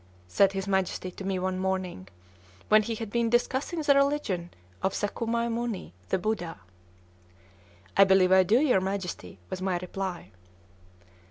[0.27, 2.07] said his Majesty to me one morning,
[2.69, 4.49] when he had been discussing the religion
[4.81, 6.59] of Sakyamuni, the Buddha.
[7.95, 10.31] "I believe I do, your Majesty," was my reply.